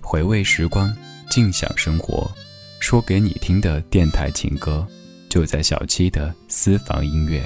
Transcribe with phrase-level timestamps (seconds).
[0.00, 0.94] 回味时光，
[1.28, 2.30] 静享生活，
[2.78, 4.86] 说给你听的电台情歌，
[5.28, 7.44] 就在小七的私房音乐。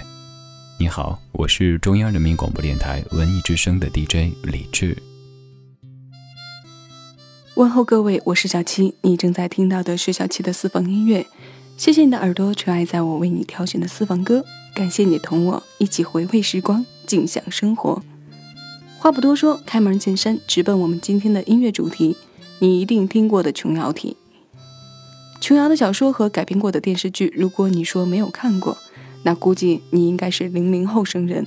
[0.78, 4.96] 你好，我是中央人民广播电台文艺之声的 DJ 李志。
[7.54, 11.26] 问候各位，我是小七，你正在听到的是小七的私房音乐。
[11.78, 14.44] 谢谢你的耳朵，宠爱在我为你挑选的私房歌。
[14.74, 18.02] 感谢你同我一起回味时光，尽享生活。
[18.98, 22.16] 话不多说，开门见山，直奔我们今天的音乐主题。
[22.58, 24.16] 你一定听过的琼瑶体，
[25.40, 28.76] 琼瑶的小说和改编过的电视剧，如果你说没有看过，
[29.22, 31.46] 那估计你应该是零零后生人。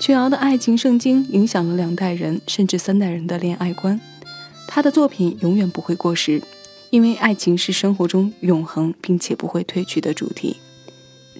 [0.00, 4.00] 琼瑶的爱情圣经影响了两代人甚至三代人的恋爱观，
[4.68, 6.40] 她的作品永远不会过时，
[6.90, 10.56] 因为爱情是生活中永恒并且不会褪去的主题。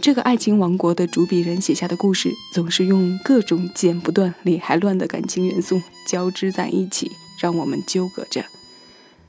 [0.00, 8.44] 这个爱情王国的主笔人写下的故事，总是用各种剪不断理还乱的感情元素交织在一起，让我们纠葛着。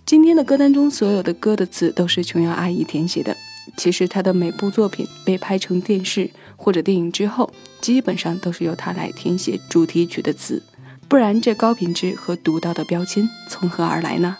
[0.05, 3.35] 今天的歌单中，所有的歌的词都是琼瑶阿姨填写的。
[3.75, 10.63] 其实她的每部作品被拍成电视或者电影之后，基本上都是由她来填写主题曲的词，
[11.07, 14.37] 不然这高品质和独到的标签从何而来呢？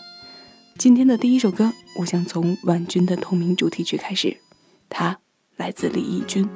[0.82, 4.36] 今天的第一首歌，我想从婉君的同名主题曲开始，
[4.90, 5.20] 它
[5.56, 6.50] 来自李翊君。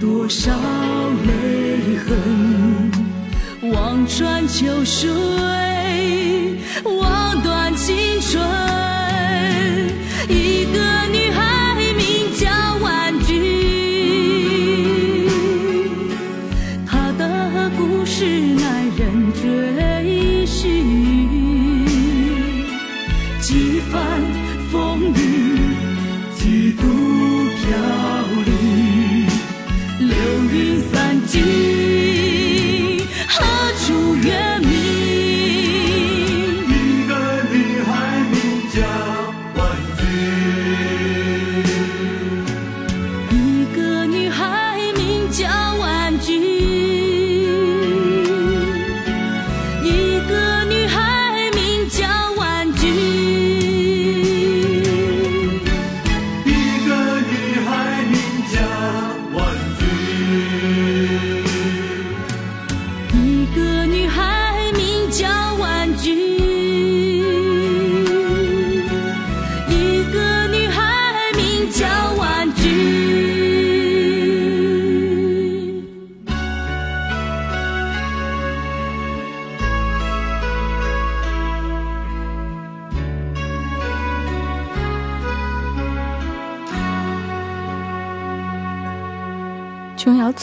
[0.00, 0.50] 多少
[1.26, 5.08] 泪痕，望穿秋水，
[6.84, 8.63] 望断青春。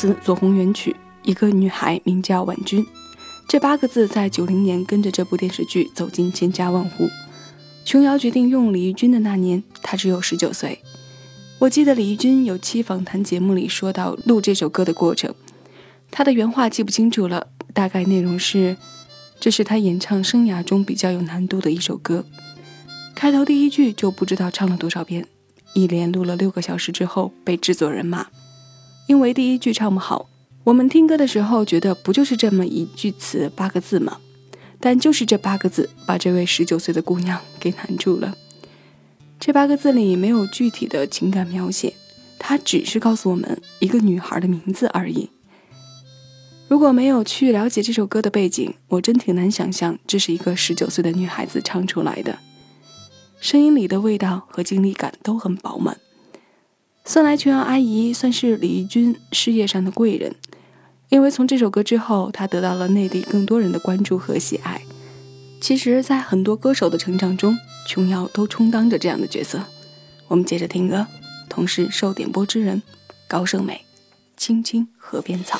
[0.01, 2.83] 词，左宏元曲，一个女孩名叫婉君。
[3.47, 7.07] 这八个字在九零年跟着这部电视剧走进千家万户。
[7.85, 10.79] 琼瑶决定用李翊君的那年，她只有十九岁。
[11.59, 15.35] 我记得李翊君有期访谈节目里说到录这首歌的过程，
[16.09, 18.77] 她的原话记不清楚了，大概内容是：
[19.39, 22.25] 这是她演唱生涯中比较有难度的一首歌。
[23.13, 25.27] 开头第一句就不知道唱了多少遍，
[25.75, 28.25] 一连录了六个小时之后被制作人骂，
[29.11, 30.29] 因为第一句唱不好。
[30.63, 34.19] 我们听歌的时候觉得不就是这么一句词八个字吗？
[34.79, 38.37] 但就是这八个字把这位十九岁的姑娘给难住了。
[39.37, 41.93] 这八个字里没有具体的情感描写，
[42.39, 45.29] 它只是告诉我们一个女孩的名字而已。
[46.69, 52.39] 如果没有去了解这首歌的背景，我真挺难想象这是一个十九岁的女孩子唱出来的。
[53.41, 55.97] 声音里的味道和经历感都很饱满。
[57.11, 60.33] 算来琼瑶阿姨算是李翊君事业上的贵人。
[61.09, 64.81] 因为从这首歌之后，她得到了内地更多人的关注和喜爱。
[65.59, 69.61] 其实，在很多歌手的成长中，琼瑶都充当着这样的角色。
[70.29, 71.05] 我们接着听歌，
[71.49, 72.81] 同是受点播之人
[73.27, 73.83] 高胜美，
[74.37, 75.59] 《青青河边草》。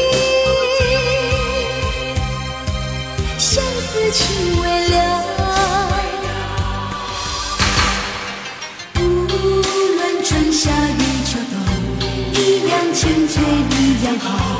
[14.11, 14.50] 一样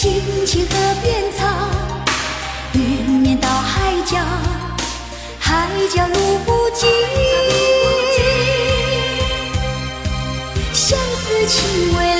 [0.00, 0.10] 青
[0.46, 1.44] 青河边草，
[2.72, 4.16] 绵绵到海角，
[5.38, 6.88] 海角路不尽，
[10.72, 12.19] 相思情未了。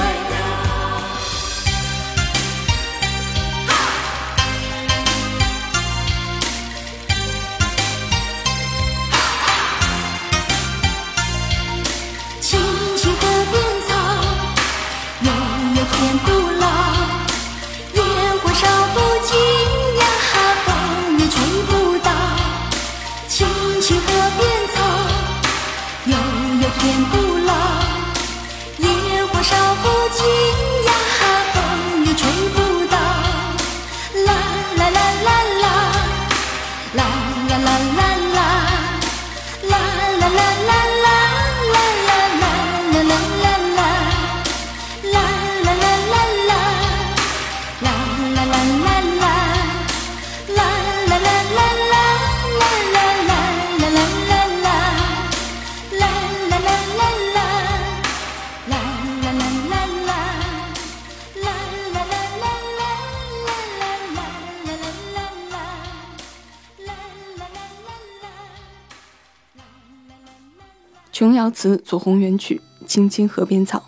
[71.31, 73.79] 琼瑶词，左宏元曲，《青青河边草》，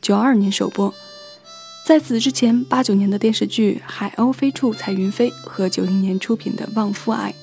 [0.00, 0.94] 九二年首播。
[1.84, 7.34] 在此之前，八九年的电视剧《海鸥飞处彩云飞》和九一年出品的《望夫爱》，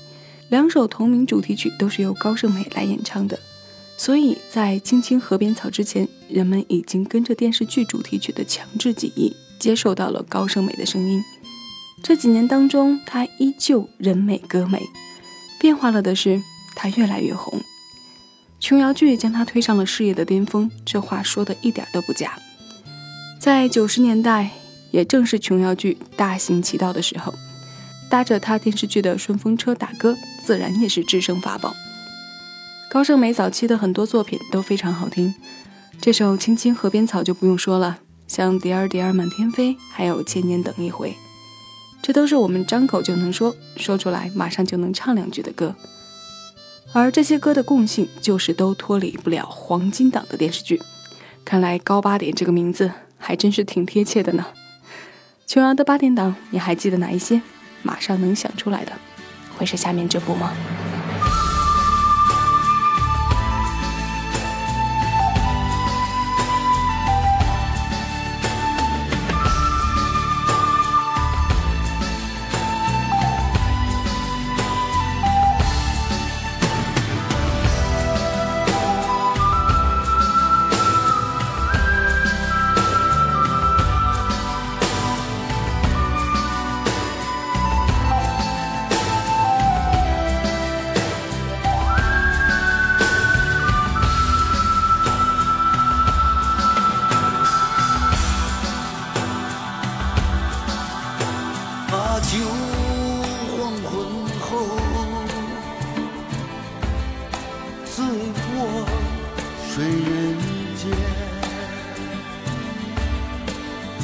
[0.50, 3.38] 两首同名主题曲都是由高胜美来演唱的。
[3.96, 11.22] 所以在《青青河边草》之前，人们已经跟着电视剧主题曲的强制记忆，接受到了高胜美的声音。
[12.02, 14.82] 这几年当中，她依旧人美歌美，
[15.60, 16.42] 变化了的是
[16.74, 17.62] 她越来越红。
[18.60, 22.38] 琼瑶剧将她推上了事业的巅峰，这话说的一点都不假。
[23.38, 24.50] 在九十年代，
[24.90, 27.34] 也正是琼瑶剧大行其道的时候，
[28.10, 31.74] 搭着她电视剧的顺风车打歌，自然也是制胜法宝。
[32.90, 35.34] 高胜美早期的很多作品都非常好听，
[36.00, 41.10] 这首《青青河边草》就不用说了，像《蝶儿蝶儿满天飞》，还有《千年等一回》，
[42.02, 45.76] 这都是我们张口就能说，说出来马上就能唱两句的歌。
[46.98, 50.80] 而这些歌的共性就是都脱离不了黄金档的电视剧。
[51.44, 52.90] 看来高八点这个名字。
[53.20, 54.46] 还真是挺贴切的呢。
[55.44, 57.42] 琼瑶的八点档，你还记得哪一些？
[57.82, 58.92] 马上能想出来的，
[59.58, 60.52] 会是下面这部吗？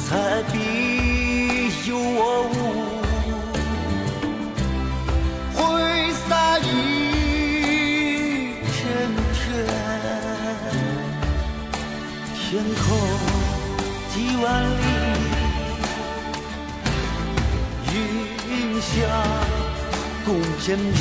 [0.07, 0.15] 彩
[0.53, 0.55] 笔
[1.87, 2.45] 有我舞，
[5.55, 5.57] 挥
[6.29, 6.61] 洒一
[8.61, 8.63] 片。
[12.37, 12.39] 天
[12.75, 12.77] 空
[14.13, 14.65] 几万里，
[18.47, 18.91] 云霞
[20.23, 20.27] 共
[20.59, 20.95] 翩翩。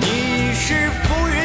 [0.00, 0.04] 你
[0.54, 1.39] 是浮云。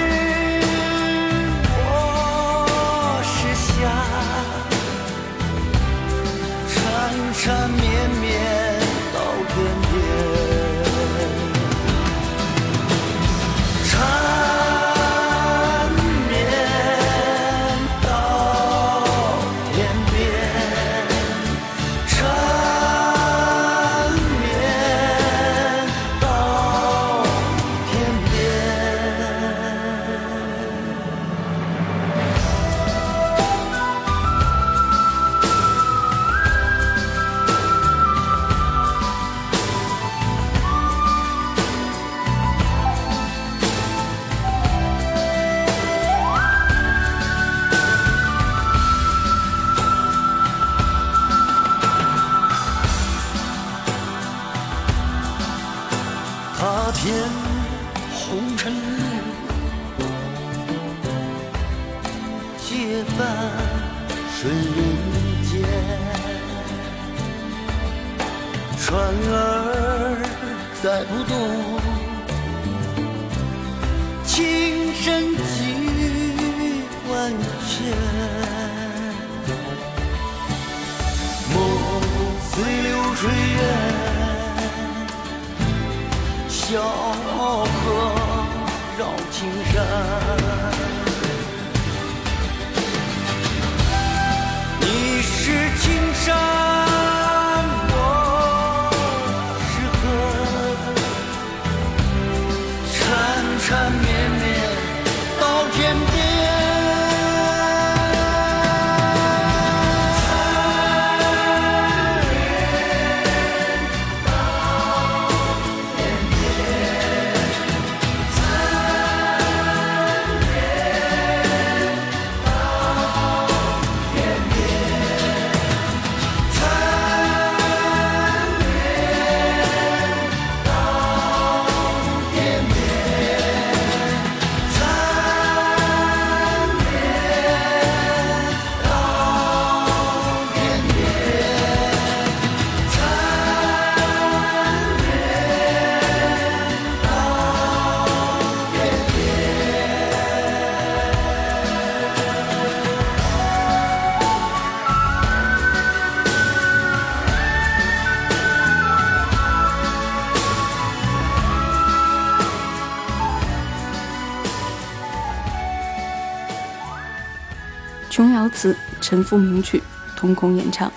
[168.15, 169.84] 琼瑶词，陈复名曲，
[170.15, 170.89] 瞳孔演唱。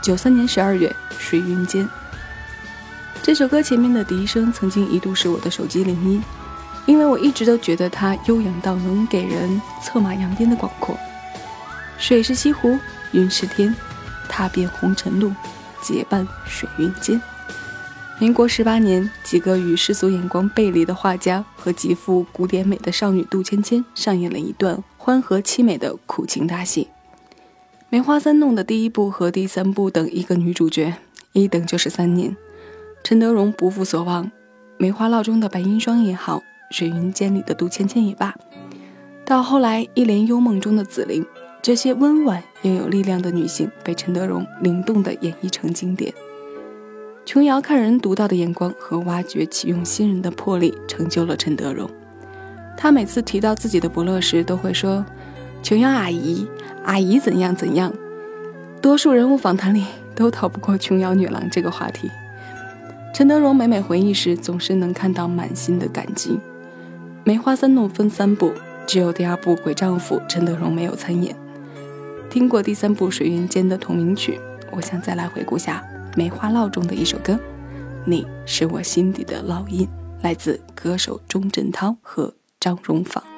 [0.00, 1.88] 九三年十二月，水云间。
[3.20, 6.22] 这首歌前面的笛声曾经一度是我的手机铃音，
[6.86, 10.96] 因为我一直都觉得它悠扬到能给人策马扬鞭的广阔。
[11.98, 12.78] 水是西湖，
[13.10, 13.74] 云是天，
[14.28, 15.34] 踏遍红尘路，
[15.82, 17.20] 结伴水云间。
[18.20, 26.86] 民国十八年，几个与世俗眼光背离的画家和极富古典美的少女杜芊芊上演了一段欢和凄美的苦情大戏。
[27.88, 30.94] 《梅花三弄》的第一部和第三部等一个女主角，
[31.32, 32.36] 一等就是三年。
[33.02, 34.26] 陈德容不负所望，
[34.76, 36.38] 《梅花烙》中的白银霜也好，
[36.70, 38.32] 《水云间》里的杜芊芊也罢，
[39.24, 41.26] 到后来《一帘幽梦》中的紫菱，
[41.60, 46.14] 这些温婉又有力量的女性，被陈德容灵动地演绎成经典。
[47.26, 51.90] 琼瑶看人独到的眼光和挖掘启用新人的魄力，成就了陈德容。
[52.82, 55.06] 他每次提到自己的伯乐时，都会说
[55.62, 56.44] ：“琼瑶阿姨，
[56.82, 57.94] 阿姨怎样怎样。”
[58.82, 62.10] 多数人物访谈里都逃不过琼瑶女郎这个话题。
[63.14, 66.30] 陈德容每每回忆时，总是能看到满心的感激。
[67.22, 68.52] 《梅花三弄》分三部，
[68.84, 71.36] 只有第二部《鬼丈夫》，陈德容没有参演。
[72.28, 74.40] 听过第三部《水云间》的同名曲，
[74.72, 75.80] 我想再来回顾下。
[76.16, 77.38] 《梅花烙》中的一首歌，
[78.04, 79.88] 你是我心底的烙印，
[80.22, 83.31] 来自歌手钟镇涛和张荣芳。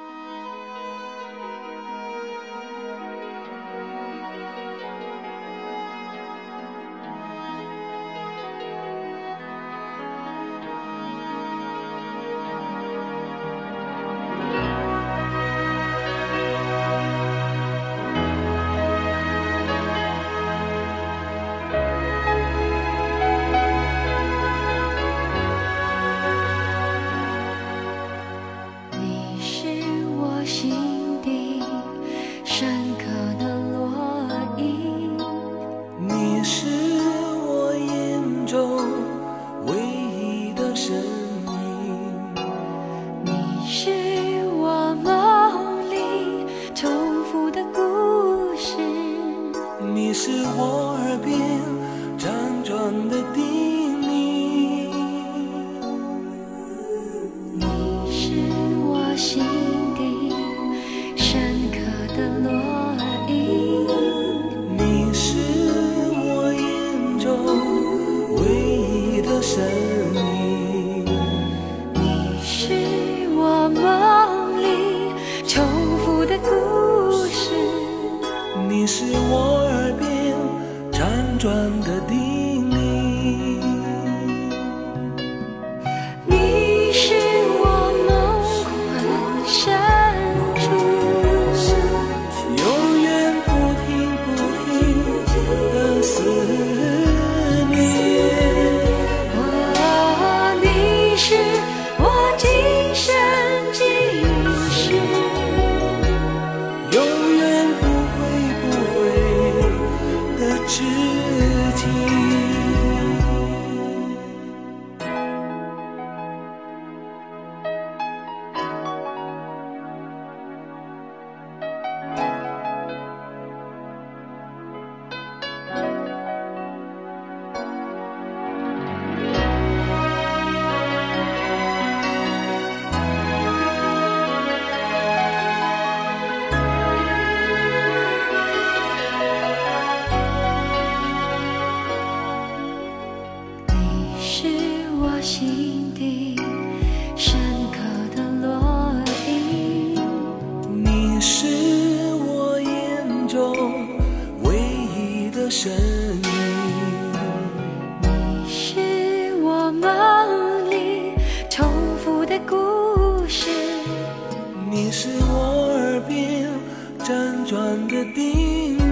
[167.45, 168.84] 转的定。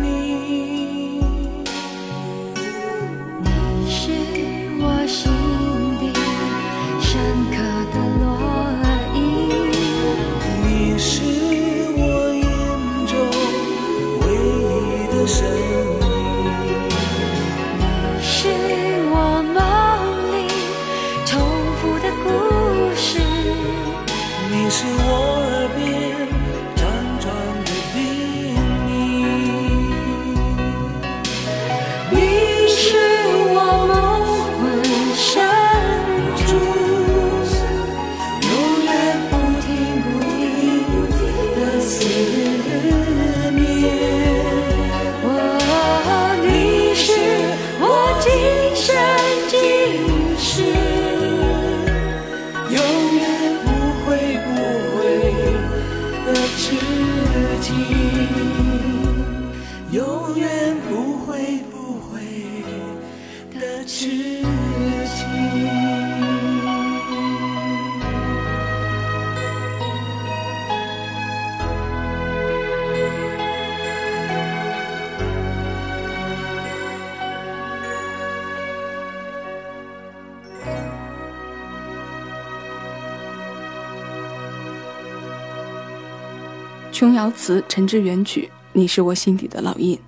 [87.04, 90.00] 琼瑶词，陈志远曲，你是我心底的烙印。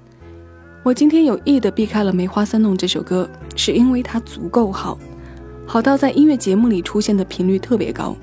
[0.81, 4.97] 我今天有意的避开了《梅花三弄》这首歌，是因为它足够好，
[5.65, 8.15] 好到在音乐节目里出现的频率特别高。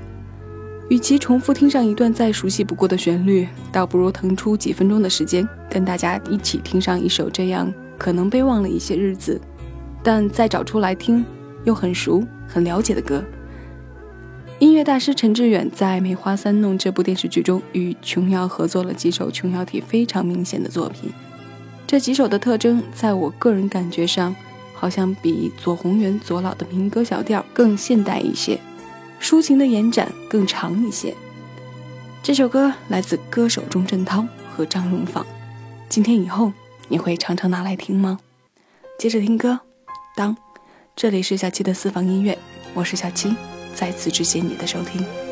[0.89, 9.39] 与其重复听上一段再熟悉不过的旋律，倒不如腾出几分钟的时间，跟大家一起听上一首这样可能被忘了一些日子，
[10.03, 11.23] 但再找出来听
[11.65, 13.23] 又很熟、很了解的歌。
[14.63, 21.11] 音乐大师陈志远在《梅花三弄》这部电视剧中与琼瑶合作了几首琼瑶体非常明显的作品，
[21.85, 24.33] 这几首的特征，在我个人感觉上，
[24.73, 28.57] 好像比左宏元左老的民歌小调更现代一些，
[29.21, 31.13] 抒情的延展更长一些。
[32.23, 35.27] 这首歌来自歌手钟镇涛和张荣芳，
[35.89, 36.53] 今天以后
[36.87, 38.21] 你会常常拿来听吗？
[38.97, 39.59] 接着听歌，
[40.15, 40.37] 当，
[40.95, 42.39] 这里是小七的私房音乐，
[42.75, 43.35] 我是小七。
[43.75, 45.32] 再次致谢你的收听。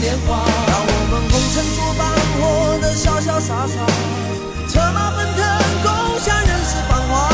[0.00, 2.02] 年华，让我们红尘作伴，
[2.38, 2.42] 活
[2.80, 3.74] 得潇潇洒洒，
[4.68, 5.42] 策马奔腾，
[5.82, 7.30] 共享人世繁华，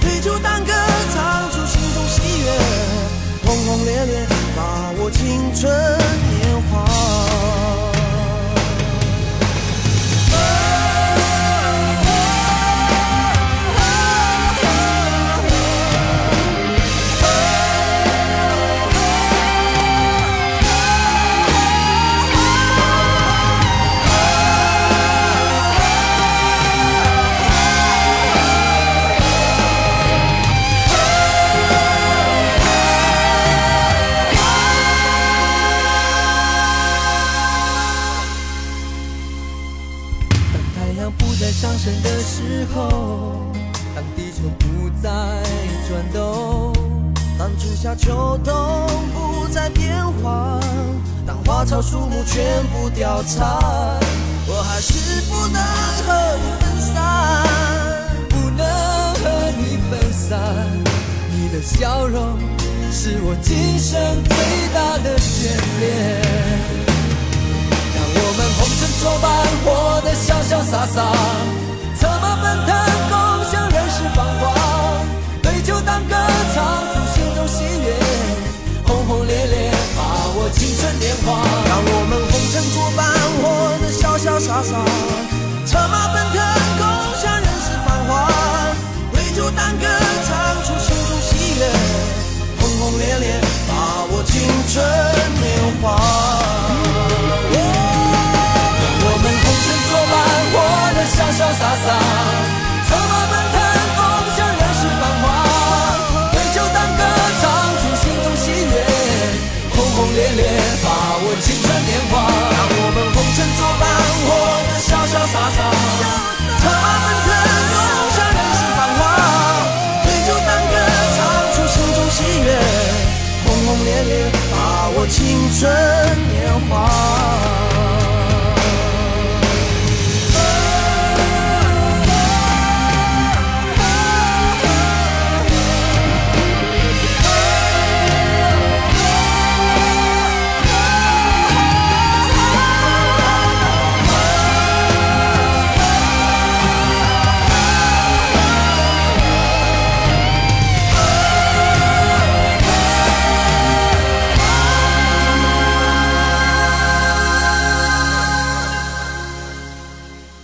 [0.00, 0.72] 对酒当歌，
[1.14, 2.46] 唱出心中喜悦，
[3.46, 6.37] 轰轰烈烈，把握青春。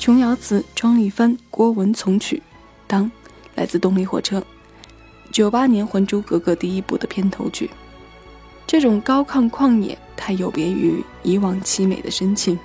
[0.05, 2.43] 琼瑶词，庄丽帆、郭文从曲，
[2.87, 3.11] 当，
[3.55, 4.45] 来自动力火车，
[5.33, 7.71] 九八年《还珠格格》第一部的片头曲。
[8.67, 12.59] 这种高亢旷野，太有别于以往凄美的深情，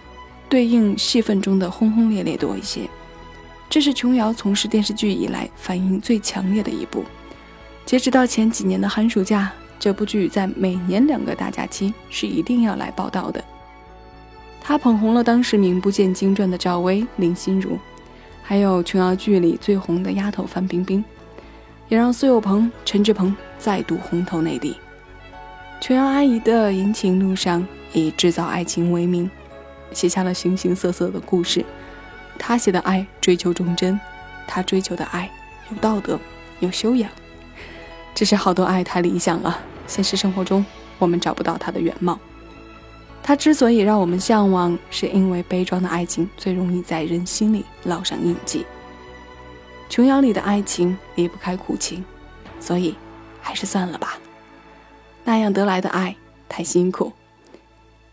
[0.49, 2.81] 对应戏份中的轰轰烈烈多一些。
[3.69, 7.05] 这是琼瑶从事电视剧以来反应最强烈的一部。
[7.85, 9.49] 截止到前几年的寒暑假，
[9.79, 13.41] 这部剧在每年两个大假期是一定要来报道的。
[14.69, 17.79] 他捧红了当时名不见经传的赵薇、林心如，
[18.43, 21.03] 还有琼瑶剧里最红的丫头范冰冰，
[21.87, 24.77] 也让苏有朋、陈志朋再度红透内地。
[25.81, 29.27] 琼瑶阿姨的言情路上以制造爱情为名，
[29.91, 31.65] 写下了形形色色的故事。
[32.37, 33.99] 她写的爱追求忠贞，
[34.47, 35.27] 她追求的爱
[35.71, 36.19] 有道德、
[36.59, 37.09] 有修养。
[38.13, 40.63] 只是好多爱太理想了，现实生活中
[40.99, 42.19] 我们找不到它的原貌。
[43.29, 48.65] 它之所以让我们向往，是因为悲壮的爱情最容易在人心里烙上印记。
[49.87, 52.03] 琼瑶里的爱情离不开苦情，
[52.59, 52.95] 所以
[53.39, 54.17] 还是算了吧。
[55.25, 56.15] 那样得来的爱
[56.49, 57.13] 太辛苦，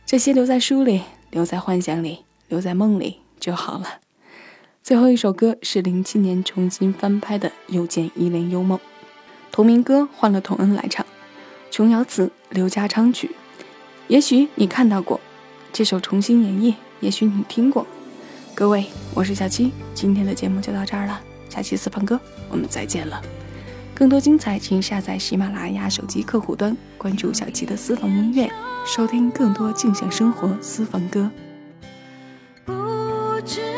[0.04, 1.00] 这些留在书里，
[1.30, 4.00] 留在幻想里，留在梦里就好了。
[4.82, 8.76] 最后一首歌是零七年重新翻拍的《又见一帘幽梦》，
[9.50, 11.06] 同名歌换了童恩来唱，
[11.70, 13.30] 琼瑶词，刘家昌曲。
[14.08, 15.20] 也许你看到过
[15.72, 17.86] 这首重新演绎也许你听过。
[18.54, 21.20] 各位我是小七今天的节目就到这儿了。
[21.48, 23.20] 下期私房歌我们再见了。
[23.94, 28.48] 更多精彩请下载喜马拉雅手机客户端关注小七的私房音乐
[28.84, 31.30] 收听更多静享生活私房歌。
[32.64, 32.72] 不
[33.44, 33.75] 知